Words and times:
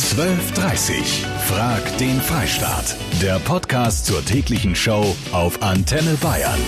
12.30 0.00 1.26
Frag 1.46 1.98
den 1.98 2.20
Freistaat. 2.22 2.96
Der 3.20 3.38
Podcast 3.38 4.06
zur 4.06 4.24
täglichen 4.24 4.74
Show 4.74 5.14
auf 5.30 5.62
Antenne 5.62 6.14
Bayern. 6.22 6.58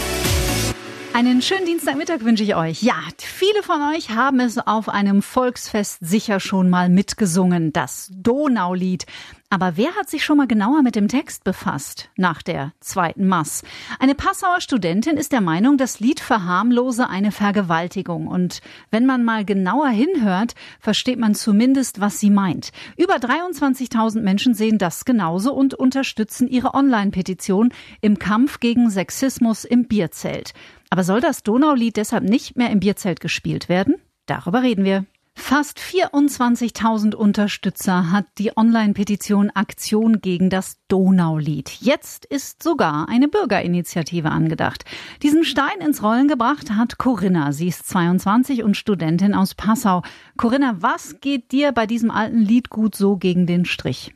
Einen 1.15 1.43
schönen 1.43 1.65
Dienstagmittag 1.65 2.21
wünsche 2.21 2.43
ich 2.43 2.55
euch. 2.55 2.83
Ja, 2.83 2.95
viele 3.19 3.63
von 3.63 3.81
euch 3.95 4.11
haben 4.11 4.39
es 4.39 4.59
auf 4.59 4.89
einem 4.89 5.23
Volksfest 5.23 5.99
sicher 6.01 6.41
schon 6.41 6.69
mal 6.71 6.91
mitgesungen, 6.91 7.73
das 7.73 8.11
Donaulied. 8.13 9.07
Aber 9.53 9.77
wer 9.77 9.95
hat 9.97 10.09
sich 10.09 10.25
schon 10.25 10.39
mal 10.39 10.47
genauer 10.47 10.81
mit 10.81 10.97
dem 10.97 11.09
Text 11.09 11.45
befasst 11.45 12.09
nach 12.17 12.41
der 12.41 12.73
zweiten 12.81 13.29
Mass? 13.29 13.63
Eine 13.99 14.15
Passauer 14.15 14.63
Studentin 14.63 15.19
ist 15.19 15.31
der 15.31 15.43
Meinung, 15.43 15.77
das 15.77 16.01
Lied 16.01 16.21
verharmlose 16.21 17.11
eine 17.11 17.33
Vergewaltigung. 17.33 18.29
Und 18.29 18.63
wenn 18.91 19.05
man 19.05 19.27
mal 19.27 19.45
genauer 19.45 19.91
hinhört, 19.91 20.55
versteht 20.81 21.19
man 21.19 21.35
zumindest, 21.35 22.01
was 22.01 22.19
sie 22.19 22.31
meint. 22.31 22.73
Über 22.97 23.17
23.000 23.17 24.23
Menschen 24.23 24.55
sehen 24.55 24.79
das 24.79 25.05
genauso 25.05 25.53
und 25.53 25.75
unterstützen 25.75 26.49
ihre 26.49 26.73
Online-Petition 26.73 27.75
im 28.01 28.19
Kampf 28.19 28.59
gegen 28.59 28.89
Sexismus 28.89 29.67
im 29.67 29.87
Bierzelt. 29.87 30.55
Aber 30.89 31.05
soll 31.05 31.21
das 31.21 31.43
Donaulied 31.43 31.99
deshalb 31.99 32.25
nicht 32.25 32.57
mehr 32.57 32.71
im 32.71 32.81
Bierzelt 32.81 33.21
gespielt 33.21 33.69
werden? 33.69 33.97
Darüber 34.25 34.63
reden 34.63 34.87
wir. 34.87 35.05
Fast 35.35 35.79
24.000 35.79 37.15
Unterstützer 37.15 38.11
hat 38.11 38.27
die 38.39 38.57
Online-Petition 38.57 39.51
Aktion 39.51 40.21
gegen 40.21 40.51
das 40.51 40.79
Donaulied. 40.89 41.71
Jetzt 41.81 42.25
ist 42.27 42.63
sogar 42.63 43.07
eine 43.09 43.29
Bürgerinitiative 43.29 44.31
angedacht. 44.31 44.85
Diesen 45.23 45.45
Stein 45.45 45.81
ins 45.81 46.03
Rollen 46.03 46.29
gebracht 46.29 46.71
hat 46.71 46.97
Corinna. 46.97 47.53
Sie 47.53 47.69
ist 47.69 47.87
22 47.89 48.63
und 48.63 48.77
Studentin 48.77 49.35
aus 49.35 49.55
Passau. 49.55 50.03
Corinna, 50.37 50.77
was 50.79 51.21
geht 51.21 51.53
dir 51.53 51.73
bei 51.73 51.87
diesem 51.87 52.11
alten 52.11 52.41
Lied 52.41 52.71
gut 52.71 52.95
so 52.95 53.17
gegen 53.17 53.47
den 53.47 53.65
Strich? 53.65 54.15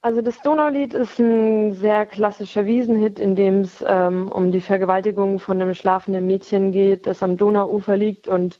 Also 0.00 0.20
das 0.20 0.40
Donaulied 0.42 0.92
ist 0.92 1.18
ein 1.18 1.72
sehr 1.72 2.04
klassischer 2.04 2.66
Wiesenhit, 2.66 3.18
in 3.18 3.36
dem 3.36 3.60
es 3.62 3.82
ähm, 3.86 4.28
um 4.28 4.52
die 4.52 4.60
Vergewaltigung 4.60 5.38
von 5.38 5.60
einem 5.60 5.74
schlafenden 5.74 6.26
Mädchen 6.26 6.72
geht, 6.72 7.06
das 7.06 7.22
am 7.22 7.38
Donauufer 7.38 7.96
liegt 7.96 8.28
und 8.28 8.58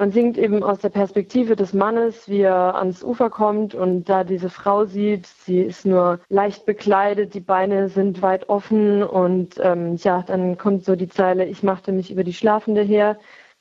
man 0.00 0.12
singt 0.12 0.38
eben 0.38 0.62
aus 0.62 0.78
der 0.78 0.88
Perspektive 0.88 1.56
des 1.56 1.74
Mannes, 1.74 2.26
wie 2.26 2.40
er 2.40 2.74
ans 2.74 3.04
Ufer 3.04 3.28
kommt 3.28 3.74
und 3.74 4.08
da 4.08 4.24
diese 4.24 4.48
Frau 4.48 4.86
sieht, 4.86 5.26
sie 5.26 5.60
ist 5.60 5.84
nur 5.84 6.20
leicht 6.30 6.64
bekleidet, 6.64 7.34
die 7.34 7.40
Beine 7.40 7.90
sind 7.90 8.22
weit 8.22 8.48
offen 8.48 9.02
und 9.02 9.60
ähm, 9.62 9.96
ja, 9.96 10.22
dann 10.22 10.56
kommt 10.56 10.86
so 10.86 10.96
die 10.96 11.08
Zeile, 11.08 11.44
ich 11.44 11.62
machte 11.62 11.92
mich 11.92 12.10
über 12.10 12.24
die 12.24 12.32
Schlafende 12.32 12.80
her. 12.80 13.18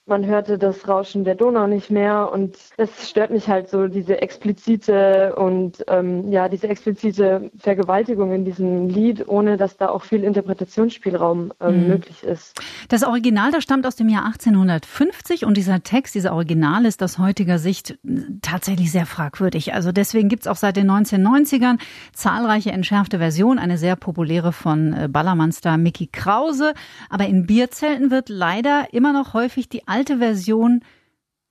Man 0.10 0.26
hörte 0.26 0.58
das 0.58 0.88
Rauschen 0.88 1.24
der 1.24 1.36
Donau 1.36 1.68
nicht 1.68 1.92
mehr 1.92 2.32
und 2.32 2.58
es 2.78 3.10
stört 3.10 3.30
mich 3.32 3.48
halt 3.48 3.70
so 3.70 3.88
diese 3.88 4.22
explizite 4.22 5.36
und 5.36 5.84
ähm, 5.88 6.32
ja 6.32 6.50
diese 6.50 6.68
explizite 6.68 7.52
Vergewaltigung 7.58 8.34
in 8.34 8.44
diesem 8.44 8.90
Lied, 8.90 9.28
ohne 9.28 9.58
dass 9.58 9.78
da 9.78 9.90
auch 9.90 10.04
viel 10.04 10.24
Interpretationsspielraum 10.24 11.54
ähm, 11.62 11.82
mhm. 11.82 11.88
möglich 11.88 12.24
ist. 12.24 12.60
Das 12.90 13.04
Original, 13.04 13.52
das 13.52 13.64
stammt 13.64 13.86
aus 13.86 13.96
dem 13.96 14.10
Jahr 14.10 14.26
1850 14.26 15.46
und 15.46 15.56
dieser 15.58 15.84
Text, 15.84 16.16
dieser 16.16 16.34
Original 16.34 16.86
ist 16.86 17.04
aus 17.04 17.20
heutiger 17.20 17.60
Sicht 17.60 17.92
äh, 17.92 18.22
tatsächlich 18.42 18.92
sehr 18.92 19.06
fragwürdig. 19.06 19.74
Also 19.74 19.92
deswegen 19.92 20.28
gibt's 20.28 20.48
auch 20.48 20.56
seit 20.56 20.76
den 20.76 20.90
1990ern 20.90 21.78
zahlreiche 22.14 22.72
entschärfte 22.72 23.20
Versionen, 23.20 23.60
eine 23.60 23.78
sehr 23.78 23.96
populäre 23.96 24.52
von 24.52 24.94
äh, 24.94 25.08
Ballermann-Star 25.08 25.78
Mickey 25.78 26.08
Krause. 26.08 26.74
Aber 27.10 27.28
in 27.28 27.46
Bierzelten 27.46 28.10
wird 28.10 28.30
leider 28.30 28.88
immer 28.92 29.14
noch 29.14 29.34
häufig 29.34 29.70
die 29.70 29.88
alte 29.88 29.98
Version 30.08 30.83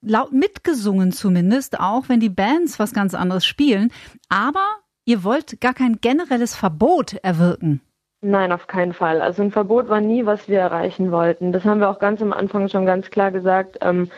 laut 0.01 0.33
mitgesungen 0.33 1.13
zumindest, 1.13 1.81
auch 1.81 2.09
wenn 2.09 2.21
die 2.21 2.29
Bands 2.29 2.79
was 2.79 2.93
ganz 2.93 3.15
anderes 3.15 3.45
spielen. 3.45 3.91
Aber 4.29 4.67
ihr 5.05 5.25
wollt 5.25 5.61
gar 5.61 5.75
kein 5.75 6.01
generelles 6.01 6.55
Verbot 6.55 7.15
erwirken. 7.23 7.81
Nein, 8.21 8.51
auf 8.51 8.67
keinen 8.67 8.95
Fall. 8.95 9.21
Also 9.23 9.43
ein 9.43 9.53
Verbot 9.53 9.89
war 9.89 10.01
nie, 10.01 10.27
was 10.27 10.49
wir 10.49 10.59
erreichen 10.59 11.13
wollten. 11.13 11.53
Das 11.53 11.65
haben 11.65 11.81
wir 11.81 11.89
auch 11.89 12.01
ganz 12.01 12.21
am 12.21 12.33
Anfang 12.33 12.69
schon 12.69 12.85
ganz 12.85 13.11
klar 13.11 13.31
gesagt. 13.31 13.79
Ähm, 13.81 14.11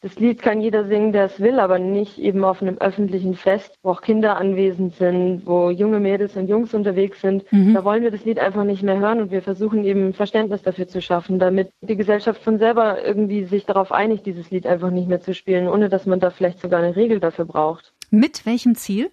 das 0.00 0.16
Lied 0.16 0.40
kann 0.40 0.60
jeder 0.60 0.84
singen, 0.84 1.12
der 1.12 1.24
es 1.24 1.40
will, 1.40 1.58
aber 1.58 1.78
nicht 1.78 2.18
eben 2.18 2.44
auf 2.44 2.62
einem 2.62 2.78
öffentlichen 2.78 3.34
Fest, 3.34 3.74
wo 3.82 3.90
auch 3.90 4.00
Kinder 4.00 4.36
anwesend 4.36 4.94
sind, 4.94 5.42
wo 5.44 5.70
junge 5.70 5.98
Mädels 5.98 6.36
und 6.36 6.48
Jungs 6.48 6.72
unterwegs 6.72 7.20
sind. 7.20 7.44
Mhm. 7.52 7.74
Da 7.74 7.84
wollen 7.84 8.04
wir 8.04 8.12
das 8.12 8.24
Lied 8.24 8.38
einfach 8.38 8.62
nicht 8.62 8.84
mehr 8.84 8.98
hören 8.98 9.20
und 9.20 9.30
wir 9.32 9.42
versuchen 9.42 9.84
eben 9.84 10.14
Verständnis 10.14 10.62
dafür 10.62 10.86
zu 10.86 11.02
schaffen, 11.02 11.40
damit 11.40 11.70
die 11.80 11.96
Gesellschaft 11.96 12.42
von 12.42 12.58
selber 12.58 13.04
irgendwie 13.04 13.44
sich 13.44 13.66
darauf 13.66 13.90
einigt, 13.90 14.24
dieses 14.26 14.50
Lied 14.50 14.66
einfach 14.66 14.90
nicht 14.90 15.08
mehr 15.08 15.20
zu 15.20 15.34
spielen, 15.34 15.66
ohne 15.66 15.88
dass 15.88 16.06
man 16.06 16.20
da 16.20 16.30
vielleicht 16.30 16.60
sogar 16.60 16.80
eine 16.80 16.94
Regel 16.94 17.18
dafür 17.18 17.44
braucht. 17.44 17.92
Mit 18.10 18.46
welchem 18.46 18.76
Ziel? 18.76 19.10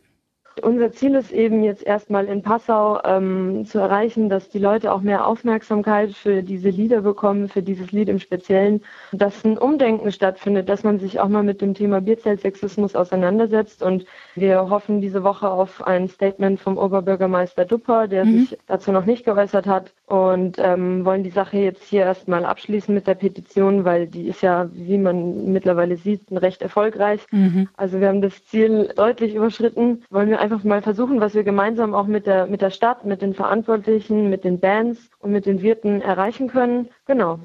Unser 0.62 0.92
Ziel 0.92 1.16
ist 1.16 1.32
eben 1.32 1.64
jetzt 1.64 1.86
erstmal 1.86 2.26
in 2.26 2.42
Passau 2.42 3.02
ähm, 3.04 3.66
zu 3.66 3.80
erreichen, 3.80 4.30
dass 4.30 4.50
die 4.50 4.60
Leute 4.60 4.94
auch 4.94 5.02
mehr 5.02 5.28
Aufmerksamkeit 5.28 6.14
für 6.14 6.44
diese 6.44 6.70
Lieder 6.70 7.02
bekommen, 7.02 7.50
für 7.50 7.62
dieses 7.62 7.92
Lied 7.92 8.08
im 8.08 8.20
Speziellen, 8.20 8.82
dass 9.12 9.44
ein 9.44 9.58
Umdenken 9.58 10.12
stattfindet, 10.12 10.70
dass 10.70 10.84
man 10.84 11.00
sich 11.00 11.20
auch 11.20 11.28
mal 11.28 11.44
mit 11.44 11.62
dem 11.62 11.74
Thema 11.74 12.00
Bierzeltsexismus 12.00 12.96
auseinandersetzt. 12.96 13.84
Und 13.84 14.06
wir 14.36 14.70
hoffen 14.70 15.02
diese 15.02 15.24
Woche 15.24 15.50
auf 15.50 15.86
ein 15.86 16.08
Statement 16.08 16.60
vom 16.60 16.78
Oberbürgermeister 16.78 17.66
Dupper, 17.66 18.08
der 18.08 18.24
mhm. 18.24 18.40
sich 18.40 18.58
dazu 18.68 18.92
noch 18.92 19.06
nicht 19.06 19.26
geäußert 19.26 19.68
hat 19.68 19.92
und 20.08 20.58
ähm, 20.60 21.04
wollen 21.04 21.24
die 21.24 21.32
Sache 21.32 21.58
jetzt 21.58 21.84
hier 21.84 22.02
erstmal 22.02 22.46
abschließen 22.46 22.94
mit 22.94 23.08
der 23.08 23.16
Petition, 23.16 23.86
weil 23.86 24.08
die 24.08 24.28
ist 24.28 24.42
ja, 24.42 24.70
wie 24.72 24.98
man 24.98 25.52
mittlerweile 25.52 25.98
sieht, 25.98 26.22
recht 26.32 26.62
erfolgreich. 26.62 27.22
Mhm. 27.32 27.68
Also 27.76 28.00
wir 28.00 28.08
haben 28.08 28.22
das 28.22 28.46
Ziel 28.46 28.94
deutlich 28.96 29.36
überschritten. 29.36 30.04
Wollen 30.10 30.30
wir 30.30 30.40
einfach 30.46 30.64
mal 30.64 30.84
versuchen, 30.84 31.20
was 31.20 31.34
wir 31.34 31.44
gemeinsam 31.44 31.96
auch 31.96 32.06
mit 32.06 32.28
der, 32.28 32.46
mit 32.46 32.62
der 32.62 32.70
Stadt, 32.70 33.04
mit 33.04 33.22
den 33.24 33.34
Verantwortlichen, 33.34 34.30
mit 34.30 34.44
den 34.44 34.60
Bands 34.60 35.10
und 35.20 35.32
mit 35.32 35.48
den 35.48 35.64
Wirten 35.64 36.02
erreichen 36.02 36.48
können. 36.48 36.90
Genau. 37.08 37.40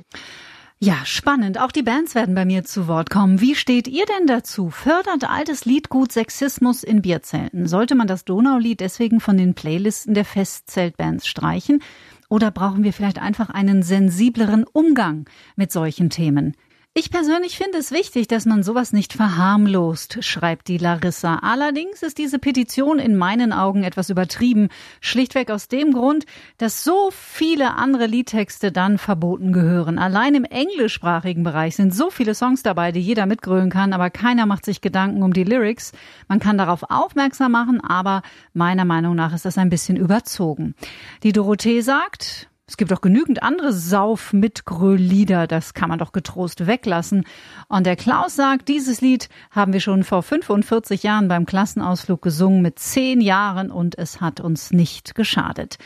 Ja, 0.79 0.97
spannend. 1.05 1.59
Auch 1.59 1.73
die 1.73 1.83
Bands 1.83 2.15
werden 2.15 2.35
bei 2.35 2.45
mir 2.45 2.65
zu 2.65 2.89
Wort 2.89 3.09
kommen. 3.09 3.41
Wie 3.41 3.55
steht 3.55 3.89
ihr 3.89 4.05
denn 4.05 4.27
dazu? 4.27 4.71
Fördert 4.71 5.29
altes 5.31 5.65
Liedgut 5.65 6.13
Sexismus 6.13 6.83
in 6.83 7.03
Bierzelten? 7.03 7.67
Sollte 7.67 7.95
man 7.95 8.07
das 8.07 8.25
Donaulied 8.25 8.81
deswegen 8.81 9.21
von 9.21 9.37
den 9.37 9.55
Playlisten 9.55 10.15
der 10.15 10.25
Festzeltbands 10.27 11.27
streichen? 11.27 11.83
Oder 12.29 12.51
brauchen 12.51 12.85
wir 12.85 12.93
vielleicht 12.93 13.21
einfach 13.21 13.49
einen 13.51 13.83
sensibleren 13.83 14.65
Umgang 14.73 15.27
mit 15.57 15.73
solchen 15.73 16.11
Themen? 16.11 16.55
Ich 16.93 17.13
persönlich 17.13 17.57
finde 17.57 17.79
es 17.79 17.93
wichtig, 17.93 18.27
dass 18.27 18.47
man 18.47 18.65
sowas 18.65 18.93
nicht 18.93 19.13
verharmlost, 19.13 20.25
schreibt 20.25 20.67
die 20.67 20.77
Larissa. 20.77 21.37
Allerdings 21.37 22.03
ist 22.03 22.19
diese 22.19 22.41
Petition 22.41 22.99
in 22.99 23.17
meinen 23.17 23.53
Augen 23.53 23.85
etwas 23.85 24.11
übertrieben, 24.11 24.71
schlichtweg 25.01 25.53
aus 25.53 25.69
dem 25.69 25.93
Grund, 25.93 26.27
dass 26.59 26.83
so 26.83 27.13
viele 27.13 27.75
andere 27.75 28.07
Liedtexte 28.07 28.73
dann 28.73 28.99
verboten 28.99 29.53
gehören. 29.53 30.01
Allein 30.01 30.35
im 30.35 30.43
englischsprachigen 30.43 31.45
Bereich 31.45 31.77
sind 31.77 31.95
so 31.95 32.11
viele 32.11 32.35
Songs 32.35 32.65
dabei, 32.65 32.91
die 32.91 33.01
jeder 33.01 33.27
mitgrölen 33.27 33.71
kann, 33.71 33.93
aber 33.93 34.11
keiner 34.11 34.45
macht 34.47 34.65
sich 34.65 34.81
Gedanken 34.81 35.23
um 35.23 35.33
die 35.33 35.45
Lyrics. 35.45 35.93
Man 36.27 36.41
kann 36.41 36.59
darauf 36.59 36.83
aufmerksam 36.91 37.53
machen, 37.53 37.81
aber 37.81 38.23
meiner 38.53 38.85
Meinung 38.85 39.15
nach 39.15 39.33
ist 39.33 39.45
das 39.45 39.59
ein 39.59 39.71
bisschen 39.71 39.97
überzogen. 39.97 40.75
Die 41.23 41.31
Dorothee 41.31 41.83
sagt, 41.83 42.50
es 42.71 42.77
gibt 42.77 42.93
auch 42.93 43.01
genügend 43.01 43.43
andere 43.43 43.73
sauf 43.73 44.33
mit 44.33 44.63
lieder 44.71 45.49
das 45.49 45.75
kann 45.75 45.89
man 45.89 45.99
doch 45.99 46.13
getrost 46.13 46.69
weglassen. 46.69 47.27
Und 47.69 47.85
der 47.85 47.97
Klaus 47.97 48.37
sagt, 48.37 48.69
dieses 48.69 49.01
Lied 49.01 49.29
haben 49.51 49.73
wir 49.73 49.81
schon 49.81 50.05
vor 50.05 50.23
45 50.23 51.03
Jahren 51.03 51.27
beim 51.27 51.47
Klassenausflug 51.47 52.23
gesungen 52.23 52.63
mit 52.63 52.79
zehn 52.79 53.21
Jahren 53.21 53.73
und 53.73 53.99
es 53.99 54.21
hat 54.21 54.39
uns 54.39 54.71
nicht 54.71 55.17
geschadet. 55.17 55.79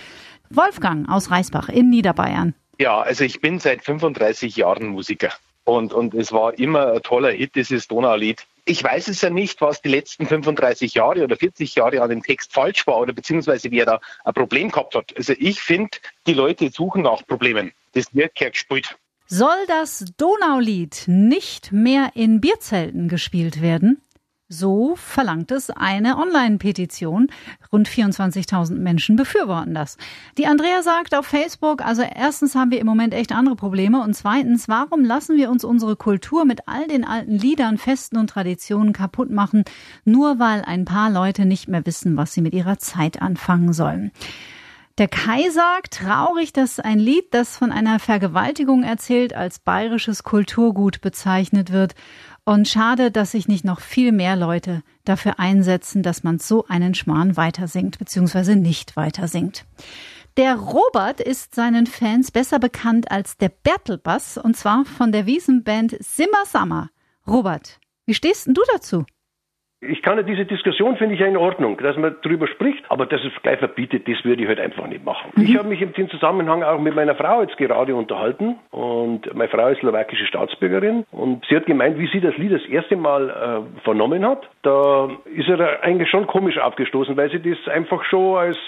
Wolfgang 0.50 1.08
aus 1.08 1.30
Reisbach 1.30 1.70
in 1.70 1.88
Niederbayern. 1.88 2.54
Ja, 2.78 3.00
also 3.00 3.24
ich 3.24 3.40
bin 3.40 3.60
seit 3.60 3.82
35 3.82 4.54
Jahren 4.56 4.88
Musiker 4.88 5.30
und, 5.64 5.92
und 5.92 6.14
es 6.14 6.32
war 6.32 6.58
immer 6.58 6.92
ein 6.92 7.02
toller 7.02 7.30
Hit, 7.30 7.54
dieses 7.54 7.88
Donaulied. 7.88 8.46
Ich 8.66 8.82
weiß 8.82 9.08
es 9.08 9.20
ja 9.20 9.30
nicht, 9.30 9.60
was 9.60 9.82
die 9.82 9.88
letzten 9.88 10.26
35 10.26 10.94
Jahre 10.94 11.24
oder 11.24 11.36
40 11.36 11.74
Jahre 11.74 12.00
an 12.00 12.10
dem 12.10 12.22
Text 12.22 12.52
falsch 12.52 12.86
war 12.86 12.98
oder 12.98 13.12
beziehungsweise 13.12 13.70
wie 13.70 13.80
er 13.80 13.86
da 13.86 14.00
ein 14.24 14.34
Problem 14.34 14.70
gehabt 14.70 14.94
hat. 14.94 15.12
Also 15.16 15.34
ich 15.38 15.60
finde, 15.60 15.98
die 16.26 16.34
Leute 16.34 16.70
suchen 16.70 17.02
nach 17.02 17.26
Problemen. 17.26 17.72
Das 17.92 18.14
wird 18.14 18.34
gespielt. 18.34 18.96
Soll 19.26 19.66
das 19.68 20.04
Donaulied 20.18 21.04
nicht 21.06 21.72
mehr 21.72 22.10
in 22.14 22.40
Bierzelten 22.40 23.08
gespielt 23.08 23.62
werden? 23.62 24.00
So 24.50 24.94
verlangt 24.96 25.50
es 25.52 25.70
eine 25.70 26.18
Online-Petition. 26.18 27.28
Rund 27.72 27.88
24.000 27.88 28.74
Menschen 28.74 29.16
befürworten 29.16 29.72
das. 29.72 29.96
Die 30.36 30.46
Andrea 30.46 30.82
sagt 30.82 31.14
auf 31.14 31.24
Facebook, 31.24 31.82
also 31.82 32.02
erstens 32.02 32.54
haben 32.54 32.70
wir 32.70 32.78
im 32.78 32.86
Moment 32.86 33.14
echt 33.14 33.32
andere 33.32 33.56
Probleme 33.56 34.02
und 34.02 34.12
zweitens, 34.12 34.68
warum 34.68 35.02
lassen 35.02 35.38
wir 35.38 35.48
uns 35.48 35.64
unsere 35.64 35.96
Kultur 35.96 36.44
mit 36.44 36.68
all 36.68 36.86
den 36.88 37.06
alten 37.06 37.32
Liedern, 37.38 37.78
Festen 37.78 38.18
und 38.18 38.28
Traditionen 38.28 38.92
kaputt 38.92 39.30
machen, 39.30 39.64
nur 40.04 40.38
weil 40.38 40.60
ein 40.60 40.84
paar 40.84 41.08
Leute 41.08 41.46
nicht 41.46 41.68
mehr 41.68 41.86
wissen, 41.86 42.18
was 42.18 42.34
sie 42.34 42.42
mit 42.42 42.52
ihrer 42.52 42.78
Zeit 42.78 43.22
anfangen 43.22 43.72
sollen. 43.72 44.12
Der 44.98 45.08
Kai 45.08 45.50
sagt, 45.50 45.94
traurig, 45.94 46.52
dass 46.52 46.78
ein 46.78 47.00
Lied, 47.00 47.34
das 47.34 47.56
von 47.56 47.72
einer 47.72 47.98
Vergewaltigung 47.98 48.84
erzählt, 48.84 49.34
als 49.34 49.58
bayerisches 49.58 50.22
Kulturgut 50.22 51.00
bezeichnet 51.00 51.72
wird 51.72 51.96
Und 52.46 52.68
schade, 52.68 53.10
dass 53.10 53.30
sich 53.30 53.48
nicht 53.48 53.64
noch 53.64 53.80
viel 53.80 54.12
mehr 54.12 54.36
Leute 54.36 54.82
dafür 55.04 55.38
einsetzen, 55.38 56.02
dass 56.02 56.24
man 56.24 56.38
so 56.38 56.66
einen 56.66 56.94
Schmarrn 56.94 57.38
weitersingt, 57.38 57.98
beziehungsweise 57.98 58.54
nicht 58.54 58.96
weitersingt. 58.96 59.64
Der 60.36 60.56
Robert 60.56 61.20
ist 61.20 61.54
seinen 61.54 61.86
Fans 61.86 62.32
besser 62.32 62.58
bekannt 62.58 63.10
als 63.10 63.38
der 63.38 63.48
Bertelbass, 63.48 64.36
und 64.36 64.56
zwar 64.56 64.84
von 64.84 65.10
der 65.10 65.26
Wiesenband 65.26 65.96
Simmer 66.00 66.44
Summer. 66.44 66.90
Robert, 67.26 67.78
wie 68.04 68.14
stehst 68.14 68.46
denn 68.46 68.54
du 68.54 68.62
dazu? 68.72 69.06
Ich 69.88 70.02
kann 70.02 70.16
ja 70.16 70.22
diese 70.22 70.44
Diskussion 70.44 70.96
finde 70.96 71.14
ich 71.14 71.20
ja 71.20 71.26
in 71.26 71.36
Ordnung, 71.36 71.78
dass 71.78 71.96
man 71.96 72.16
darüber 72.22 72.46
spricht, 72.46 72.84
aber 72.88 73.06
dass 73.06 73.22
es 73.24 73.32
gleich 73.42 73.58
verbietet, 73.58 74.08
das 74.08 74.24
würde 74.24 74.42
ich 74.42 74.48
halt 74.48 74.60
einfach 74.60 74.86
nicht 74.86 75.04
machen. 75.04 75.30
Mhm. 75.34 75.44
Ich 75.44 75.56
habe 75.56 75.68
mich 75.68 75.80
im 75.80 76.10
Zusammenhang 76.10 76.62
auch 76.62 76.80
mit 76.80 76.94
meiner 76.94 77.14
Frau 77.14 77.42
jetzt 77.42 77.56
gerade 77.56 77.94
unterhalten 77.94 78.56
und 78.70 79.32
meine 79.34 79.48
Frau 79.48 79.68
ist 79.68 79.80
slowakische 79.80 80.26
Staatsbürgerin 80.26 81.04
und 81.10 81.44
sie 81.48 81.56
hat 81.56 81.66
gemeint, 81.66 81.98
wie 81.98 82.08
sie 82.08 82.20
das 82.20 82.36
Lied 82.36 82.52
das 82.52 82.64
erste 82.66 82.96
Mal 82.96 83.30
äh, 83.30 83.80
vernommen 83.82 84.26
hat, 84.26 84.48
da 84.62 85.10
ist 85.34 85.48
er 85.48 85.82
eigentlich 85.82 86.10
schon 86.10 86.26
komisch 86.26 86.58
aufgestoßen, 86.58 87.16
weil 87.16 87.30
sie 87.30 87.40
das 87.40 87.68
einfach 87.72 88.04
schon 88.04 88.36
als 88.36 88.58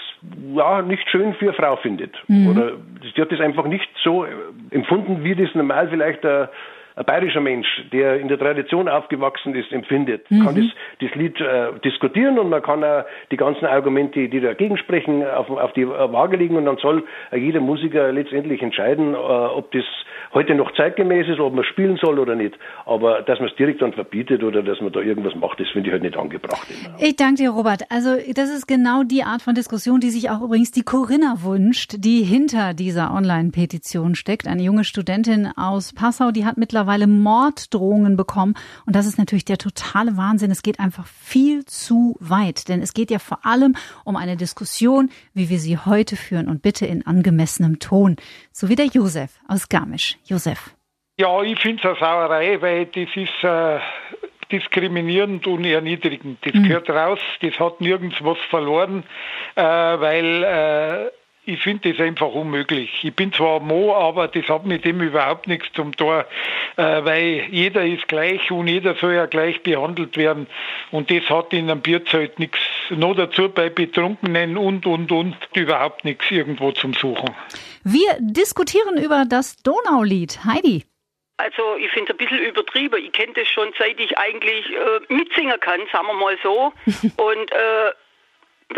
ja 0.55 0.81
nicht 0.81 1.09
schön 1.09 1.33
für 1.35 1.45
eine 1.45 1.53
Frau 1.53 1.75
findet. 1.77 2.15
Mhm. 2.27 2.49
Oder 2.49 2.71
sie 3.01 3.21
hat 3.21 3.31
das 3.31 3.39
einfach 3.39 3.65
nicht 3.65 3.89
so 4.03 4.25
empfunden, 4.71 5.23
wie 5.23 5.35
das 5.35 5.53
normal 5.53 5.87
vielleicht 5.89 6.23
der 6.23 6.49
ein 6.97 7.05
bayerischer 7.05 7.41
Mensch, 7.41 7.67
der 7.93 8.19
in 8.19 8.27
der 8.27 8.39
Tradition 8.39 8.89
aufgewachsen 8.89 9.53
ist, 9.53 9.71
empfindet, 9.71 10.29
mhm. 10.31 10.43
kann 10.43 10.55
das, 10.55 10.65
das 10.99 11.15
Lied 11.15 11.39
äh, 11.39 11.79
diskutieren 11.85 12.39
und 12.39 12.49
man 12.49 12.63
kann 12.63 12.83
auch 12.83 13.05
die 13.31 13.37
ganzen 13.37 13.65
Argumente, 13.65 14.27
die 14.27 14.41
dagegen 14.41 14.77
sprechen, 14.77 15.23
auf, 15.23 15.49
auf 15.49 15.73
die 15.73 15.87
Waage 15.87 16.37
legen 16.37 16.55
und 16.55 16.65
dann 16.65 16.77
soll 16.77 17.03
jeder 17.31 17.59
Musiker 17.59 18.11
letztendlich 18.11 18.63
entscheiden, 18.63 19.13
äh, 19.13 19.17
ob 19.17 19.71
das 19.73 19.83
heute 20.33 20.55
noch 20.55 20.73
zeitgemäß 20.73 21.27
ist, 21.27 21.39
ob 21.39 21.53
man 21.53 21.63
spielen 21.65 21.97
soll 22.01 22.17
oder 22.17 22.35
nicht. 22.35 22.55
Aber 22.85 23.21
dass 23.21 23.39
man 23.39 23.49
es 23.49 23.55
direkt 23.55 23.81
dann 23.81 23.93
verbietet 23.93 24.43
oder 24.43 24.63
dass 24.63 24.81
man 24.81 24.91
da 24.91 24.99
irgendwas 24.99 25.35
macht, 25.35 25.59
das 25.59 25.67
finde 25.69 25.89
ich 25.89 25.93
halt 25.93 26.01
nicht 26.01 26.17
angebracht. 26.17 26.67
Immer. 26.69 26.95
Ich 26.99 27.15
danke 27.15 27.43
dir, 27.43 27.51
Robert. 27.51 27.83
Also 27.89 28.15
das 28.33 28.49
ist 28.49 28.67
genau 28.67 29.03
die 29.03 29.21
Art 29.21 29.43
von 29.43 29.53
Diskussion, 29.53 29.99
die 29.99 30.09
sich 30.09 30.31
auch 30.31 30.41
übrigens 30.41 30.71
die 30.71 30.81
Corinna 30.83 31.35
wünscht, 31.43 31.95
die 31.99 32.23
hinter 32.23 32.73
dieser 32.73 33.13
Online-Petition 33.13 34.15
steckt. 34.15 34.47
Eine 34.47 34.63
junge 34.63 34.83
Studentin 34.83 35.49
aus 35.55 35.93
Passau, 35.93 36.31
die 36.31 36.43
hat 36.43 36.57
mittlerweile 36.57 36.86
mittlerweile 36.87 37.07
Morddrohungen 37.07 38.15
bekommen. 38.15 38.55
Und 38.85 38.95
das 38.95 39.05
ist 39.05 39.17
natürlich 39.17 39.45
der 39.45 39.57
totale 39.57 40.15
Wahnsinn. 40.17 40.51
Es 40.51 40.63
geht 40.63 40.79
einfach 40.79 41.05
viel 41.05 41.65
zu 41.65 42.15
weit. 42.19 42.69
Denn 42.69 42.81
es 42.81 42.93
geht 42.93 43.11
ja 43.11 43.19
vor 43.19 43.45
allem 43.45 43.75
um 44.05 44.15
eine 44.15 44.37
Diskussion, 44.37 45.09
wie 45.33 45.49
wir 45.49 45.59
sie 45.59 45.77
heute 45.77 46.15
führen. 46.15 46.47
Und 46.47 46.61
bitte 46.61 46.85
in 46.85 47.05
angemessenem 47.05 47.79
Ton. 47.79 48.15
So 48.51 48.69
wie 48.69 48.75
der 48.75 48.85
Josef 48.85 49.31
aus 49.47 49.67
Garmisch. 49.69 50.17
Josef. 50.25 50.71
Ja, 51.19 51.41
ich 51.41 51.59
finde 51.59 51.81
es 51.81 51.85
eine 51.85 51.99
Sauerei, 51.99 52.61
weil 52.61 52.85
das 52.85 53.09
ist 53.15 53.43
äh, 53.43 53.79
diskriminierend 54.51 55.45
und 55.47 55.65
erniedrigend. 55.65 56.37
Das 56.45 56.53
mhm. 56.53 56.63
gehört 56.63 56.89
raus, 56.89 57.19
das 57.41 57.59
hat 57.59 57.81
nirgends 57.81 58.17
was 58.21 58.37
verloren, 58.49 59.03
äh, 59.55 59.61
weil 59.63 60.43
äh, 60.43 61.16
ich 61.47 61.61
finde 61.61 61.93
das 61.93 62.05
einfach 62.05 62.27
unmöglich. 62.27 63.03
Ich 63.03 63.15
bin 63.15 63.31
zwar 63.31 63.61
Mo, 63.61 63.95
aber 63.95 64.27
das 64.27 64.47
hat 64.49 64.65
mit 64.65 64.83
dem 64.83 65.01
überhaupt 65.01 65.47
nichts 65.47 65.67
zum 65.73 65.95
Tor, 65.95 66.25
äh, 66.75 66.83
weil 67.05 67.47
jeder 67.49 67.85
ist 67.85 68.07
gleich 68.09 68.51
und 68.51 68.67
jeder 68.67 68.95
soll 68.95 69.13
ja 69.13 69.27
gleich 69.27 69.63
behandelt 69.63 70.17
werden. 70.17 70.47
Und 70.91 71.09
das 71.09 71.29
hat 71.29 71.53
in 71.53 71.71
einem 71.71 71.81
Bierzelt 71.81 72.37
nichts, 72.37 72.59
noch 72.89 73.15
dazu 73.15 73.47
bei 73.47 73.69
Betrunkenen 73.69 74.57
und, 74.57 74.85
und, 74.85 75.11
und, 75.11 75.37
überhaupt 75.55 76.03
nichts 76.03 76.29
irgendwo 76.29 76.73
zum 76.73 76.93
Suchen. 76.93 77.33
Wir 77.83 78.17
diskutieren 78.19 78.97
über 78.97 79.23
das 79.27 79.55
Donaulied. 79.63 80.43
Heidi. 80.43 80.83
Also 81.37 81.77
ich 81.79 81.89
finde 81.91 82.11
es 82.11 82.19
ein 82.19 82.25
bisschen 82.25 82.45
übertrieben. 82.45 83.01
Ich 83.05 83.13
kenne 83.13 83.31
das 83.33 83.47
schon, 83.47 83.71
seit 83.79 83.97
ich 84.01 84.17
eigentlich 84.17 84.65
äh, 84.69 85.13
mitsingen 85.13 85.59
kann, 85.61 85.79
sagen 85.93 86.07
wir 86.07 86.13
mal 86.13 86.37
so. 86.43 86.73
Und 87.23 87.51
äh, 87.51 87.91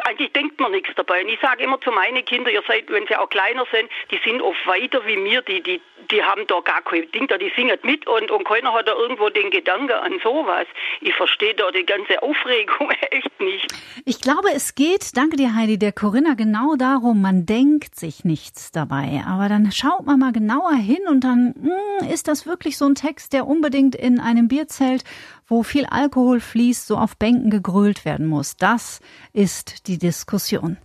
eigentlich 0.03 0.31
denkt 0.33 0.59
man 0.59 0.71
nichts 0.71 0.89
dabei. 0.95 1.23
Und 1.23 1.29
ich 1.29 1.39
sage 1.39 1.63
immer 1.63 1.79
zu 1.81 1.91
meinen 1.91 2.23
Kindern, 2.23 2.53
ihr 2.53 2.63
seid, 2.67 2.89
wenn 2.89 3.07
sie 3.07 3.15
auch 3.15 3.29
kleiner 3.29 3.65
sind, 3.71 3.89
die 4.11 4.19
sind 4.23 4.41
oft 4.41 4.65
weiter 4.67 5.05
wie 5.05 5.17
mir, 5.17 5.41
die, 5.41 5.61
die, 5.61 5.81
die 6.11 6.23
haben 6.23 6.45
da 6.47 6.59
gar 6.59 6.81
kein 6.81 7.09
Ding 7.11 7.27
da, 7.27 7.37
die 7.37 7.51
singen 7.55 7.77
mit 7.83 8.07
und, 8.07 8.29
und 8.29 8.45
keiner 8.45 8.73
hat 8.73 8.87
da 8.87 8.93
irgendwo 8.93 9.29
den 9.29 9.49
Gedanken 9.49 9.93
an 9.93 10.19
sowas. 10.23 10.67
Ich 11.01 11.13
verstehe 11.15 11.55
da 11.55 11.71
die 11.71 11.85
ganze 11.85 12.21
Aufregung 12.21 12.91
echt 13.11 13.39
nicht. 13.39 13.67
Ich 14.05 14.21
glaube, 14.21 14.49
es 14.53 14.75
geht, 14.75 15.17
danke 15.17 15.37
dir 15.37 15.55
Heidi, 15.55 15.79
der 15.79 15.91
Corinna 15.91 16.35
genau 16.35 16.75
darum, 16.75 17.21
man 17.21 17.45
denkt 17.45 17.95
sich 17.95 18.23
nichts 18.23 18.71
dabei. 18.71 19.23
Aber 19.27 19.49
dann 19.49 19.71
schaut 19.71 20.05
man 20.05 20.19
mal 20.19 20.31
genauer 20.31 20.75
hin 20.75 21.07
und 21.07 21.23
dann, 21.23 21.55
mh, 21.57 22.01
hm, 22.01 22.09
ist 22.11 22.27
das 22.27 22.45
wirklich 22.45 22.77
so 22.77 22.85
ein 22.85 22.95
Text, 22.95 23.33
der 23.33 23.47
unbedingt 23.47 23.95
in 23.95 24.19
einem 24.19 24.47
Bierzelt 24.47 25.03
wo 25.49 25.63
viel 25.63 25.85
Alkohol 25.85 26.39
fließt, 26.39 26.87
so 26.87 26.97
auf 26.97 27.17
Bänken 27.17 27.49
gegrölt 27.49 28.05
werden 28.05 28.27
muss. 28.27 28.55
Das 28.55 29.01
ist 29.33 29.87
die 29.87 29.97
Diskussion. 29.97 30.77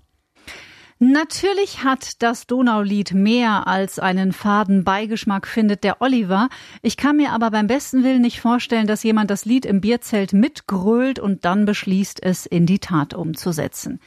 Natürlich 1.00 1.82
hat 1.82 2.22
das 2.22 2.46
Donaulied 2.46 3.12
mehr 3.12 3.66
als 3.66 3.98
einen 3.98 4.32
faden 4.32 4.84
Beigeschmack, 4.84 5.46
findet 5.46 5.84
der 5.84 6.00
Oliver. 6.00 6.48
Ich 6.82 6.96
kann 6.96 7.16
mir 7.16 7.32
aber 7.32 7.50
beim 7.50 7.66
besten 7.66 8.04
Willen 8.04 8.22
nicht 8.22 8.40
vorstellen, 8.40 8.86
dass 8.86 9.02
jemand 9.02 9.30
das 9.30 9.44
Lied 9.44 9.66
im 9.66 9.80
Bierzelt 9.80 10.32
mitgrölt 10.32 11.18
und 11.18 11.44
dann 11.44 11.66
beschließt, 11.66 12.22
es 12.22 12.46
in 12.46 12.64
die 12.64 12.78
Tat 12.78 13.12
umzusetzen. 13.12 14.00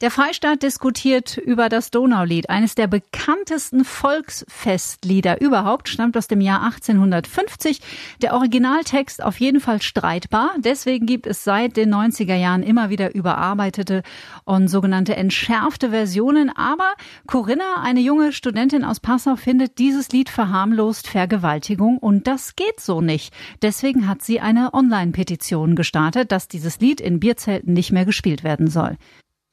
Der 0.00 0.10
Freistaat 0.10 0.62
diskutiert 0.62 1.36
über 1.36 1.68
das 1.68 1.90
Donaulied, 1.90 2.48
eines 2.48 2.74
der 2.74 2.86
bekanntesten 2.86 3.84
Volksfestlieder 3.84 5.42
überhaupt, 5.42 5.90
stammt 5.90 6.16
aus 6.16 6.26
dem 6.26 6.40
Jahr 6.40 6.62
1850. 6.62 7.82
Der 8.22 8.32
Originaltext 8.32 9.22
auf 9.22 9.38
jeden 9.40 9.60
Fall 9.60 9.82
streitbar. 9.82 10.52
Deswegen 10.56 11.04
gibt 11.04 11.26
es 11.26 11.44
seit 11.44 11.76
den 11.76 11.92
90er 11.94 12.34
Jahren 12.34 12.62
immer 12.62 12.88
wieder 12.88 13.14
überarbeitete 13.14 14.02
und 14.44 14.68
sogenannte 14.68 15.16
entschärfte 15.16 15.90
Versionen. 15.90 16.48
Aber 16.48 16.94
Corinna, 17.26 17.82
eine 17.82 18.00
junge 18.00 18.32
Studentin 18.32 18.84
aus 18.84 19.00
Passau, 19.00 19.36
findet 19.36 19.76
dieses 19.76 20.08
Lied 20.12 20.30
verharmlost 20.30 21.08
Vergewaltigung 21.08 21.98
und 21.98 22.26
das 22.26 22.56
geht 22.56 22.80
so 22.80 23.02
nicht. 23.02 23.34
Deswegen 23.60 24.08
hat 24.08 24.22
sie 24.22 24.40
eine 24.40 24.72
Online-Petition 24.72 25.76
gestartet, 25.76 26.32
dass 26.32 26.48
dieses 26.48 26.80
Lied 26.80 27.02
in 27.02 27.20
Bierzelten 27.20 27.74
nicht 27.74 27.92
mehr 27.92 28.06
gespielt 28.06 28.44
werden 28.44 28.68
soll. 28.68 28.96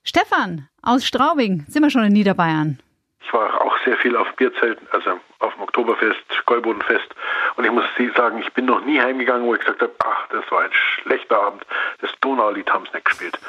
Stefan 0.07 0.69
aus 0.81 1.05
Straubing, 1.05 1.65
sind 1.67 1.83
wir 1.83 1.89
schon 1.89 2.05
in 2.05 2.13
Niederbayern? 2.13 2.79
Ich 3.19 3.33
war 3.33 3.59
auch 3.59 3.75
sehr 3.83 3.97
viel 3.97 4.15
auf 4.15 4.33
Bierzelten, 4.37 4.87
also 4.91 5.19
auf 5.39 5.53
dem 5.53 5.63
Oktoberfest, 5.63 6.23
Gäubodenfest. 6.45 7.13
Und 7.57 7.65
ich 7.65 7.71
muss 7.71 7.83
sagen, 8.15 8.39
ich 8.39 8.53
bin 8.53 8.63
noch 8.63 8.85
nie 8.85 9.01
heimgegangen, 9.01 9.45
wo 9.45 9.53
ich 9.53 9.59
gesagt 9.59 9.81
habe, 9.81 9.91
ach, 10.05 10.29
das 10.29 10.49
war 10.49 10.61
ein 10.61 10.71
schlechter 10.71 11.37
Abend. 11.41 11.65
Das 11.99 12.09
Donaulied 12.21 12.69
haben 12.71 12.85
sie 12.85 12.93
nicht 12.93 13.05
gespielt. 13.05 13.37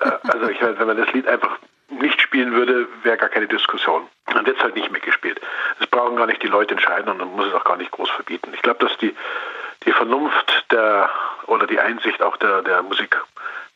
Äh, 0.00 0.10
also 0.24 0.48
ich 0.50 0.60
wenn 0.60 0.86
man 0.86 0.96
das 0.96 1.10
Lied 1.12 1.26
einfach 1.28 1.56
nicht 1.88 2.20
spielen 2.20 2.52
würde, 2.52 2.88
wäre 3.04 3.16
gar 3.16 3.28
keine 3.28 3.46
Diskussion. 3.46 4.02
Dann 4.26 4.44
wird 4.44 4.58
es 4.58 4.62
halt 4.62 4.74
nicht 4.74 4.90
mehr 4.90 5.00
gespielt. 5.00 5.40
Das 5.78 5.86
brauchen 5.86 6.16
gar 6.16 6.26
nicht 6.26 6.42
die 6.42 6.48
Leute 6.48 6.74
entscheiden 6.74 7.08
und 7.10 7.18
man 7.18 7.36
muss 7.36 7.46
es 7.46 7.54
auch 7.54 7.64
gar 7.64 7.76
nicht 7.76 7.92
groß 7.92 8.10
verbieten. 8.10 8.50
Ich 8.52 8.60
glaube, 8.60 8.84
dass 8.84 8.98
die, 8.98 9.14
die 9.86 9.92
Vernunft 9.92 10.66
der 10.72 11.08
oder 11.46 11.66
die 11.66 11.78
Einsicht 11.78 12.20
auch 12.22 12.36
der, 12.38 12.62
der 12.62 12.82
Musik 12.82 13.16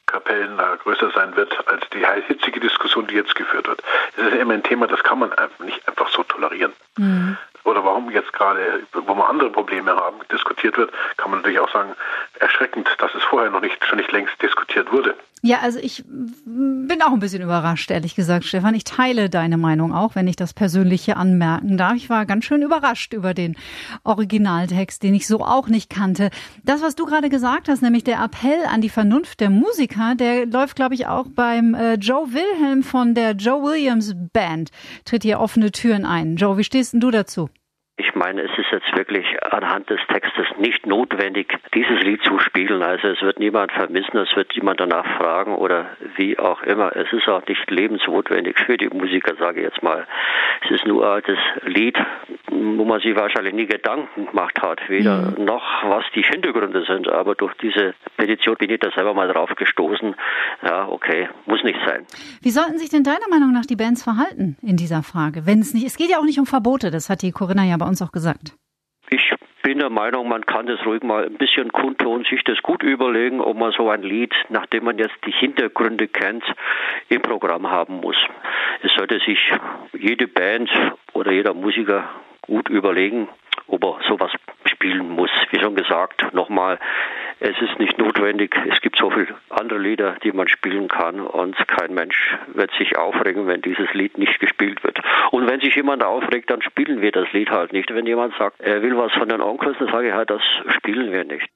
Kapellen 0.08 0.58
äh, 0.58 0.76
größer 0.82 1.10
sein 1.12 1.36
wird 1.36 1.52
als 1.68 1.88
die 1.90 2.04
hitzige 2.26 2.58
Diskussion, 2.58 3.06
die 3.06 3.14
jetzt 3.14 3.34
geführt 3.36 3.68
wird. 3.68 3.82
Es 4.16 4.24
ist 4.24 4.34
immer 4.34 4.54
ein 4.54 4.62
Thema, 4.64 4.86
das 4.88 5.02
kann 5.04 5.20
man 5.20 5.30
nicht 5.60 5.86
einfach 5.86 6.08
so 6.08 6.24
tolerieren. 6.24 6.72
Mhm. 6.96 7.36
Oder 7.64 7.84
warum 7.84 8.10
jetzt 8.10 8.32
gerade, 8.32 8.82
wo 8.92 9.14
wir 9.14 9.28
andere 9.28 9.50
Probleme 9.50 9.94
haben, 9.94 10.16
diskutiert 10.32 10.78
wird, 10.78 10.90
kann 11.18 11.30
man 11.30 11.40
natürlich 11.40 11.60
auch 11.60 11.70
sagen, 11.70 11.94
erschreckend, 12.40 12.88
dass 12.98 13.14
es 13.14 13.22
vorher 13.24 13.50
noch 13.50 13.60
nicht, 13.60 13.84
schon 13.84 13.98
nicht 13.98 14.10
längst 14.10 14.40
diskutiert 14.40 14.90
wurde. 14.90 15.14
Ja, 15.42 15.61
also 15.61 15.78
ich 15.78 16.04
bin 16.09 17.00
auch 17.02 17.12
ein 17.12 17.21
bisschen 17.21 17.42
überrascht, 17.42 17.90
ehrlich 17.92 18.16
gesagt, 18.16 18.45
Stefan. 18.45 18.75
Ich 18.75 18.83
teile 18.83 19.30
deine 19.30 19.57
Meinung 19.57 19.95
auch, 19.95 20.16
wenn 20.16 20.26
ich 20.26 20.35
das 20.35 20.52
Persönliche 20.52 21.16
anmerken 21.16 21.76
darf. 21.76 21.95
Ich 21.95 22.11
war 22.11 22.26
ganz 22.26 22.45
schön 22.45 22.62
überrascht 22.62 23.12
über 23.12 23.35
den 23.35 23.57
Originaltext, 24.02 25.02
den 25.02 25.14
ich 25.14 25.28
so 25.28 25.45
auch 25.45 25.68
nicht 25.68 25.90
kannte. 25.90 26.30
Das, 26.64 26.83
was 26.83 26.97
du 26.97 27.07
gerade 27.07 27.28
gesagt 27.28 27.68
hast, 27.68 27.83
nämlich 27.83 28.02
der 28.02 28.23
Appell 28.23 28.64
an 28.68 28.80
die 28.80 28.88
Vernunft 28.88 29.38
der 29.38 29.50
Musiker, 29.50 30.16
der 30.16 30.47
läuft, 30.47 30.75
glaube 30.75 30.95
ich, 30.95 31.07
auch 31.07 31.26
beim 31.28 31.75
äh, 31.75 31.95
Joe 31.95 32.33
Wilhelm 32.33 32.83
von 32.83 33.14
der 33.14 33.33
Joe 33.33 33.62
Williams 33.62 34.14
Band, 34.33 34.71
tritt 35.04 35.23
hier 35.23 35.38
offene 35.38 35.71
Türen 35.71 36.04
ein. 36.04 36.35
Joe, 36.35 36.59
wie 36.59 36.64
stehst 36.64 36.95
denn 36.95 37.00
du 37.00 37.12
dazu? 37.12 37.49
Ich 38.00 38.14
meine, 38.14 38.43
es 38.43 38.57
ist 38.57 38.71
jetzt 38.71 38.97
wirklich 38.97 39.26
anhand 39.52 39.90
des 39.90 39.99
Textes 40.07 40.47
nicht 40.57 40.87
notwendig, 40.87 41.52
dieses 41.75 42.00
Lied 42.02 42.23
zu 42.23 42.38
spielen. 42.38 42.81
Also 42.81 43.09
es 43.09 43.21
wird 43.23 43.40
niemand 43.40 43.73
vermissen, 43.73 44.17
es 44.19 44.35
wird 44.37 44.52
niemand 44.55 44.78
danach 44.78 45.05
fragen 45.17 45.57
oder 45.57 45.87
wie 46.14 46.38
auch 46.38 46.62
immer. 46.62 46.95
Es 46.95 47.12
ist 47.12 47.28
auch 47.28 47.45
nicht 47.49 47.69
lebensnotwendig 47.69 48.57
für 48.64 48.76
die 48.76 48.88
Musiker, 48.88 49.35
sage 49.37 49.61
ich 49.61 49.67
jetzt 49.67 49.83
mal. 49.83 50.07
Es 50.64 50.71
ist 50.71 50.87
nur 50.87 51.05
ein 51.05 51.11
altes 51.11 51.38
Lied, 51.64 51.97
wo 52.50 52.85
man 52.85 53.00
sich 53.00 53.17
wahrscheinlich 53.17 53.55
nie 53.55 53.67
Gedanken 53.67 54.26
gemacht 54.26 54.62
hat, 54.62 54.81
weder 54.88 55.35
mhm. 55.37 55.45
noch 55.45 55.83
was 55.83 56.05
die 56.14 56.23
Hintergründe 56.23 56.85
sind. 56.85 57.09
Aber 57.09 57.35
durch 57.35 57.55
diese 57.55 57.95
Petition 58.17 58.55
bin 58.59 58.71
ich 58.71 58.78
da 58.78 58.93
selber 58.93 59.12
mal 59.12 59.26
drauf 59.26 59.50
gestoßen. 59.57 60.14
Ja, 60.62 60.88
okay, 60.88 61.28
muss 61.47 61.64
nicht 61.64 61.81
sein. 61.85 62.07
Wie 62.43 62.50
sollten 62.50 62.78
sich 62.78 62.90
denn 62.90 63.02
deiner 63.02 63.28
Meinung 63.28 63.52
nach 63.52 63.67
die 63.67 63.76
Bands 63.76 64.05
verhalten 64.05 64.57
in 64.62 64.76
dieser 64.76 65.02
Frage? 65.02 65.47
Wenn 65.47 65.59
es 65.59 65.75
nicht, 65.75 65.85
es 65.85 65.97
geht 65.97 66.11
ja 66.11 66.19
auch 66.19 66.25
nicht 66.25 66.38
um 66.38 66.47
Verbote, 66.47 66.93
das 66.93 67.11
hat 67.11 67.23
die 67.23 67.33
Corinna 67.33 67.64
ja 67.64 67.76
bei 67.76 67.88
uns 67.88 68.02
auch 68.02 68.12
gesagt. 68.12 68.54
Ich 69.11 69.35
bin 69.62 69.78
der 69.78 69.90
Meinung, 69.90 70.28
man 70.28 70.45
kann 70.45 70.66
das 70.66 70.85
ruhig 70.85 71.02
mal 71.02 71.25
ein 71.25 71.38
bisschen 71.38 71.73
kundtun, 71.73 72.25
sich 72.25 72.42
das 72.45 72.59
gut 72.62 72.83
überlegen, 72.83 73.40
ob 73.40 73.57
man 73.57 73.73
so 73.73 73.88
ein 73.90 74.02
Lied, 74.02 74.35
nachdem 74.50 74.85
man 74.85 74.99
jetzt 74.99 75.16
die 75.26 75.33
Hintergründe 75.33 76.09
kennt, 76.09 76.45
im 77.09 77.23
Programm 77.23 77.71
haben 77.71 78.00
muss. 78.00 78.16
Es 78.83 78.92
sollte 78.95 79.18
sich 79.21 79.38
jede 79.92 80.28
Band 80.28 80.71
oder 81.14 81.33
jeder 81.33 81.54
Musiker 81.54 82.09
gut 82.42 82.68
überlegen, 82.68 83.28
ob 83.66 83.85
er 83.85 83.99
sowas 84.09 84.30
spielen 84.66 85.11
muss. 85.11 85.30
Wie 85.50 85.61
schon 85.61 85.75
gesagt, 85.75 86.33
nochmal, 86.33 86.78
es 87.40 87.61
ist 87.61 87.78
nicht 87.78 87.99
notwendig. 87.99 88.54
Es 88.71 88.80
gibt 88.80 88.99
so 88.99 89.11
viele 89.11 89.35
andere 89.50 89.78
Lieder, 89.78 90.16
die 90.23 90.33
man 90.33 90.49
spielen 90.49 90.88
kann 90.88 91.21
und 91.21 91.57
kein 91.68 91.95
Mensch 91.95 92.37
wird 92.49 92.71
sich 92.78 92.97
aufregen, 92.97 93.47
wenn 93.47 93.62
dieses 93.62 93.92
Lied 93.95 94.18
nicht 94.18 94.40
gespielt 94.40 94.83
wird. 94.85 94.99
Und 95.30 95.49
wenn 95.49 95.61
sich 95.61 95.75
jemand 95.76 96.02
aufregt, 96.02 96.50
dann 96.50 96.62
spielen 96.62 97.00
wir 97.00 97.12
das 97.12 97.33
Lied 97.33 97.50
halt 97.50 97.73
nicht. 97.73 97.95
Wenn 97.95 98.07
jemand 98.07 98.35
sagt, 98.37 98.61
er 98.61 98.83
will 98.83 98.97
was 98.97 99.12
von 99.12 99.28
den 99.28 99.40
Onkels, 99.40 99.76
dann 99.78 99.88
sage 99.88 100.09
ich 100.09 100.14
halt, 100.14 100.30
das 100.30 100.42
spielen 100.76 101.12
wir 101.12 101.25
nicht. 101.25 101.49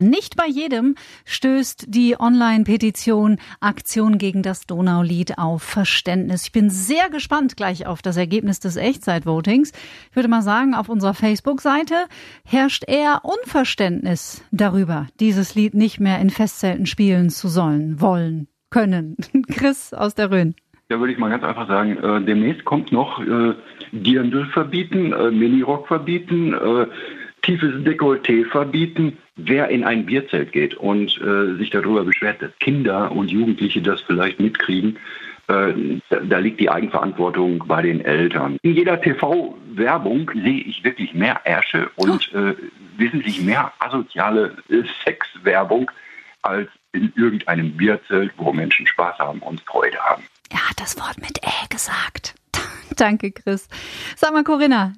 Nicht 0.00 0.36
bei 0.36 0.46
jedem 0.46 0.94
stößt 1.24 1.86
die 1.88 2.14
Online-Petition 2.20 3.38
Aktion 3.58 4.18
gegen 4.18 4.44
das 4.44 4.64
Donaulied 4.64 5.38
auf 5.38 5.64
Verständnis. 5.64 6.44
Ich 6.44 6.52
bin 6.52 6.70
sehr 6.70 7.10
gespannt 7.10 7.56
gleich 7.56 7.84
auf 7.84 8.00
das 8.00 8.16
Ergebnis 8.16 8.60
des 8.60 8.76
Echtzeitvotings. 8.76 9.72
Ich 10.10 10.14
würde 10.14 10.28
mal 10.28 10.42
sagen, 10.42 10.76
auf 10.76 10.88
unserer 10.88 11.14
Facebook-Seite 11.14 11.96
herrscht 12.44 12.84
eher 12.86 13.22
Unverständnis 13.24 14.44
darüber, 14.52 15.08
dieses 15.18 15.56
Lied 15.56 15.74
nicht 15.74 15.98
mehr 15.98 16.20
in 16.20 16.30
Festzelten 16.30 16.86
spielen 16.86 17.28
zu 17.28 17.48
sollen, 17.48 18.00
wollen, 18.00 18.46
können. 18.70 19.16
Chris 19.50 19.92
aus 19.92 20.14
der 20.14 20.30
Rhön. 20.30 20.54
Da 20.90 21.00
würde 21.00 21.12
ich 21.12 21.18
mal 21.18 21.28
ganz 21.28 21.42
einfach 21.42 21.66
sagen, 21.66 21.96
äh, 21.96 22.24
demnächst 22.24 22.64
kommt 22.64 22.92
noch 22.92 23.20
äh, 23.20 23.54
Dirndl 23.90 24.46
verbieten, 24.52 25.12
äh, 25.12 25.32
Minirock 25.32 25.88
verbieten, 25.88 26.54
äh, 26.54 26.86
tiefes 27.48 27.82
Dekolleté 27.82 28.44
verbieten. 28.44 29.16
Wer 29.36 29.68
in 29.68 29.82
ein 29.82 30.04
Bierzelt 30.04 30.52
geht 30.52 30.74
und 30.74 31.18
äh, 31.22 31.56
sich 31.56 31.70
darüber 31.70 32.04
beschwert, 32.04 32.42
dass 32.42 32.50
Kinder 32.58 33.10
und 33.10 33.30
Jugendliche 33.30 33.80
das 33.80 34.02
vielleicht 34.02 34.38
mitkriegen, 34.38 34.98
äh, 35.46 35.72
da, 36.10 36.20
da, 36.20 36.38
liegt 36.38 36.60
die 36.60 36.68
Eigenverantwortung 36.68 37.64
bei 37.66 37.80
den 37.80 38.04
Eltern. 38.04 38.58
In 38.60 38.74
jeder 38.74 39.00
TV-Werbung 39.00 40.30
sehe 40.34 40.60
ich 40.60 40.84
wirklich 40.84 41.14
mehr 41.14 41.40
Ärsche 41.44 41.90
und 41.96 42.30
äh, 42.34 42.54
wesentlich 42.98 43.40
mehr 43.40 43.72
asoziale 43.78 44.54
Sexwerbung 45.04 45.90
als 46.42 46.68
in 46.92 47.12
irgendeinem 47.16 47.74
Bierzelt, 47.74 48.30
wo 48.36 48.52
Menschen 48.52 48.86
Spaß 48.86 49.18
haben 49.18 49.38
und 49.38 49.62
Freude 49.62 49.98
haben. 49.98 50.22
Er 50.50 50.68
hat 50.68 50.78
das 50.78 50.98
Wort 50.98 51.16
mit 51.18 51.38
Ä 51.42 51.66
gesagt. 51.70 52.34
Danke, 52.96 53.32
Chris. 53.32 53.68
Sag 54.16 54.32
mal, 54.32 54.44
Corinna, 54.44 54.92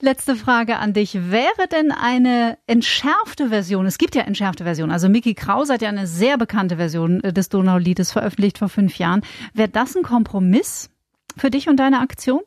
Letzte 0.00 0.36
Frage 0.36 0.76
an 0.76 0.92
dich. 0.92 1.32
Wäre 1.32 1.66
denn 1.72 1.90
eine 1.90 2.56
entschärfte 2.68 3.48
Version, 3.48 3.84
es 3.84 3.98
gibt 3.98 4.14
ja 4.14 4.22
entschärfte 4.22 4.62
Versionen, 4.62 4.92
also 4.92 5.08
Mickey 5.08 5.34
Kraus 5.34 5.70
hat 5.70 5.82
ja 5.82 5.88
eine 5.88 6.06
sehr 6.06 6.38
bekannte 6.38 6.76
Version 6.76 7.22
äh, 7.24 7.32
des 7.32 7.48
Donauliedes 7.48 8.12
veröffentlicht 8.12 8.58
vor 8.58 8.68
fünf 8.68 8.96
Jahren. 8.98 9.22
Wäre 9.54 9.68
das 9.68 9.96
ein 9.96 10.04
Kompromiss 10.04 10.88
für 11.36 11.50
dich 11.50 11.68
und 11.68 11.80
deine 11.80 11.98
Aktion? 11.98 12.42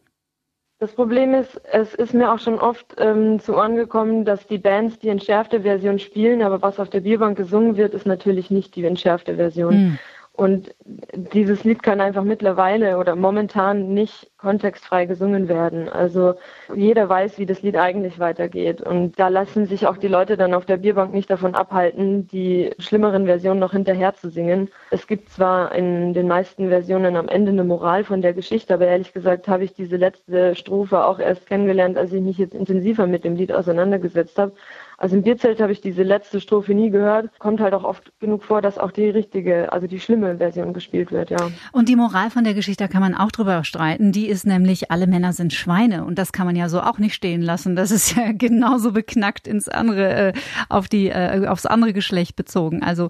Das 0.80 0.94
Problem 0.94 1.34
ist, 1.34 1.60
es 1.72 1.94
ist 1.94 2.14
mir 2.14 2.32
auch 2.32 2.40
schon 2.40 2.58
oft 2.58 2.96
ähm, 2.98 3.42
zu 3.42 3.54
Ohren 3.56 3.76
gekommen, 3.76 4.24
dass 4.24 4.48
die 4.48 4.58
Bands 4.58 4.98
die 5.00 5.10
entschärfte 5.10 5.62
Version 5.62 6.00
spielen, 6.00 6.42
aber 6.42 6.62
was 6.62 6.80
auf 6.80 6.90
der 6.90 7.02
Bierbank 7.02 7.38
gesungen 7.38 7.76
wird, 7.76 7.94
ist 7.94 8.06
natürlich 8.06 8.50
nicht 8.50 8.78
die 8.78 8.86
entschärfte 8.86 9.36
Version. 9.36 9.76
Mhm. 9.76 10.00
Und 10.42 10.74
dieses 11.14 11.64
Lied 11.64 11.84
kann 11.84 12.02
einfach 12.02 12.24
mittlerweile 12.24 12.98
oder 12.98 13.16
momentan 13.16 13.94
nicht 13.94 14.32
kontextfrei 14.40 15.06
gesungen 15.06 15.48
werden. 15.48 15.88
Also 15.88 16.34
jeder 16.74 17.08
weiß, 17.08 17.38
wie 17.38 17.46
das 17.46 17.62
Lied 17.62 17.78
eigentlich 17.78 18.18
weitergeht. 18.18 18.82
Und 18.82 19.20
da 19.20 19.28
lassen 19.28 19.68
sich 19.68 19.86
auch 19.86 19.98
die 19.98 20.08
Leute 20.08 20.38
dann 20.38 20.56
auf 20.56 20.66
der 20.66 20.78
Bierbank 20.78 21.14
nicht 21.14 21.30
davon 21.30 21.54
abhalten, 21.54 22.28
die 22.28 22.72
schlimmeren 22.80 23.28
Versionen 23.28 23.60
noch 23.60 23.74
hinterher 23.74 24.16
zu 24.16 24.32
singen. 24.32 24.72
Es 24.90 25.06
gibt 25.06 25.30
zwar 25.30 25.76
in 25.76 26.16
den 26.16 26.28
meisten 26.28 26.70
Versionen 26.70 27.18
am 27.18 27.28
Ende 27.28 27.52
eine 27.52 27.64
Moral 27.64 28.04
von 28.04 28.24
der 28.24 28.34
Geschichte, 28.34 28.74
aber 28.74 28.88
ehrlich 28.88 29.14
gesagt 29.14 29.48
habe 29.48 29.64
ich 29.64 29.76
diese 29.76 29.98
letzte 29.98 30.56
Strophe 30.56 31.06
auch 31.06 31.20
erst 31.20 31.46
kennengelernt, 31.46 32.00
als 32.00 32.14
ich 32.14 32.22
mich 32.22 32.40
jetzt 32.40 32.56
intensiver 32.56 33.06
mit 33.06 33.26
dem 33.26 33.36
Lied 33.36 33.52
auseinandergesetzt 33.52 34.40
habe. 34.40 34.54
Also 35.02 35.16
im 35.16 35.24
Bierzelt 35.24 35.60
habe 35.60 35.72
ich 35.72 35.82
diese 35.82 36.04
letzte 36.04 36.40
Strophe 36.40 36.76
nie 36.76 36.92
gehört. 36.92 37.32
Kommt 37.40 37.60
halt 37.60 37.74
auch 37.74 37.84
oft 37.84 38.12
genug 38.20 38.44
vor, 38.44 38.62
dass 38.62 38.78
auch 38.78 38.92
die 38.92 39.10
richtige, 39.10 39.72
also 39.74 39.88
die 39.88 40.00
schlimme 40.00 40.38
Version 40.38 40.74
gespielt 40.74 41.12
wird, 41.12 41.32
ja. 41.32 41.50
Und 41.72 41.90
die 41.90 41.96
Moral 41.96 42.30
von 42.30 42.44
der 42.44 42.54
Geschichte, 42.54 42.88
kann 42.88 43.02
man 43.02 43.16
auch 43.16 43.32
drüber 43.32 43.64
streiten. 43.64 44.12
Die 44.12 44.28
ist 44.28 44.46
nämlich, 44.46 44.92
alle 44.92 45.08
Männer 45.08 45.34
sind 45.34 45.54
Schweine. 45.54 46.06
Und 46.06 46.20
das 46.20 46.32
kann 46.32 46.46
man 46.46 46.56
ja 46.56 46.70
so 46.70 46.82
auch 46.82 47.00
nicht 47.00 47.16
stehen 47.16 47.42
lassen. 47.42 47.76
Das 47.76 47.90
ist 47.90 48.16
ja 48.16 48.32
genauso 48.34 48.92
beknackt 48.92 49.48
ins 49.48 49.68
andere, 49.68 50.14
äh, 50.14 50.34
auf 50.70 50.88
die, 50.88 51.10
äh, 51.10 51.48
aufs 51.48 51.66
andere 51.66 51.94
Geschlecht 51.94 52.36
bezogen. 52.36 52.84
Also 52.84 53.10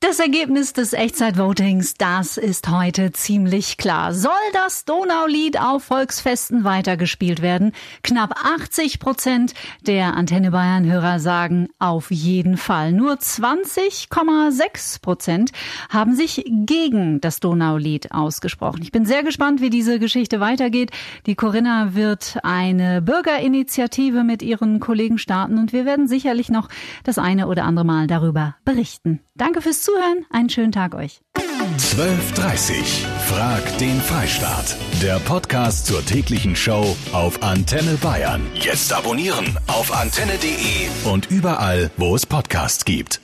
das 0.00 0.20
Ergebnis 0.20 0.72
des 0.72 0.92
Echtzeitvotings, 0.92 1.94
das 1.94 2.36
ist 2.36 2.68
heute 2.68 3.10
ziemlich 3.10 3.78
klar. 3.78 4.14
Soll 4.14 4.30
das 4.52 4.84
Donaulied 4.84 5.60
auf 5.60 5.82
Volksfesten 5.82 6.62
weitergespielt 6.62 7.42
werden? 7.42 7.72
Knapp 8.04 8.32
80 8.40 9.00
Prozent 9.00 9.54
der 9.82 10.14
Antenne 10.14 10.52
Bayern 10.52 10.86
Hörer 10.86 11.18
sagen 11.18 11.66
auf 11.80 12.12
jeden 12.12 12.56
Fall. 12.58 12.92
Nur 12.92 13.14
20,6 13.14 15.02
Prozent 15.02 15.50
haben 15.88 16.14
sich 16.14 16.44
gegen 16.46 17.20
das 17.20 17.40
Donaulied 17.40 18.12
ausgesprochen. 18.12 18.82
Ich 18.82 18.92
bin 18.92 19.04
sehr 19.04 19.24
gespannt, 19.24 19.60
wie 19.60 19.70
diese 19.70 19.98
Geschichte 19.98 20.38
weitergeht. 20.38 20.92
Die 21.26 21.34
Corinna 21.34 21.96
wird 21.96 22.38
eine 22.44 23.02
Bürgerinitiative 23.02 24.22
mit 24.22 24.42
ihren 24.42 24.78
Kollegen 24.78 25.18
starten 25.18 25.58
und 25.58 25.72
wir 25.72 25.84
werden 25.84 26.06
sicherlich 26.06 26.50
noch 26.50 26.68
das 27.02 27.18
eine 27.18 27.48
oder 27.48 27.64
andere 27.64 27.84
Mal 27.84 28.06
darüber 28.06 28.54
berichten. 28.64 29.20
Danke 29.34 29.60
fürs 29.60 29.87
Zuhören. 29.88 30.26
Einen 30.30 30.50
schönen 30.50 30.72
Tag 30.72 30.94
euch. 30.94 31.20
12.30 31.36 33.06
Frag 33.26 33.78
den 33.78 34.00
Freistaat. 34.00 34.76
Der 35.02 35.18
Podcast 35.20 35.86
zur 35.86 36.04
täglichen 36.04 36.54
Show 36.54 36.94
auf 37.12 37.42
Antenne 37.42 37.96
Bayern. 38.02 38.42
Jetzt 38.54 38.92
abonnieren 38.92 39.58
auf 39.66 39.92
antenne.de 39.92 41.10
und 41.10 41.30
überall, 41.30 41.90
wo 41.96 42.14
es 42.14 42.26
Podcasts 42.26 42.84
gibt. 42.84 43.20